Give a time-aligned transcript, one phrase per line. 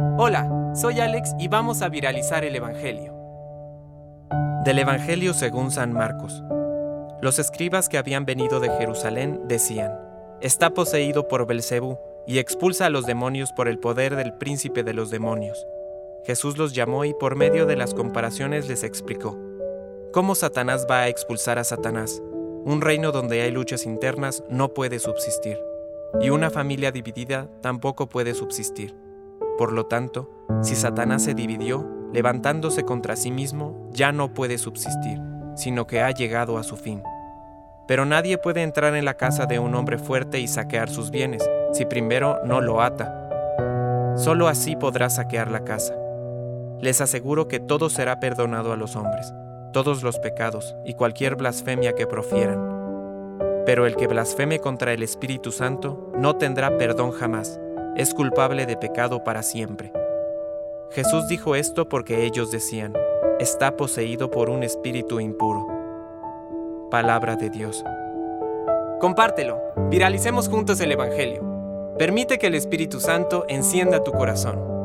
[0.00, 3.14] Hola, soy Alex y vamos a viralizar el Evangelio.
[4.64, 6.42] Del Evangelio según San Marcos.
[7.20, 9.98] Los escribas que habían venido de Jerusalén decían:
[10.40, 11.98] Está poseído por Belcebú
[12.28, 15.66] y expulsa a los demonios por el poder del príncipe de los demonios.
[16.24, 19.36] Jesús los llamó y por medio de las comparaciones les explicó:
[20.12, 22.22] ¿Cómo Satanás va a expulsar a Satanás?
[22.64, 25.58] Un reino donde hay luchas internas no puede subsistir,
[26.20, 28.94] y una familia dividida tampoco puede subsistir.
[29.58, 30.30] Por lo tanto,
[30.62, 35.20] si Satanás se dividió, levantándose contra sí mismo, ya no puede subsistir,
[35.56, 37.02] sino que ha llegado a su fin.
[37.88, 41.44] Pero nadie puede entrar en la casa de un hombre fuerte y saquear sus bienes,
[41.72, 44.14] si primero no lo ata.
[44.16, 45.94] Solo así podrá saquear la casa.
[46.80, 49.34] Les aseguro que todo será perdonado a los hombres,
[49.72, 52.60] todos los pecados y cualquier blasfemia que profieran.
[53.66, 57.58] Pero el que blasfeme contra el Espíritu Santo no tendrá perdón jamás
[57.98, 59.92] es culpable de pecado para siempre.
[60.92, 62.94] Jesús dijo esto porque ellos decían,
[63.40, 65.66] está poseído por un espíritu impuro.
[66.92, 67.84] Palabra de Dios.
[69.00, 71.42] Compártelo, viralicemos juntos el Evangelio.
[71.98, 74.77] Permite que el Espíritu Santo encienda tu corazón.